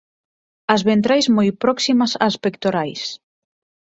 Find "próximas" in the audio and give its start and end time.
1.63-2.11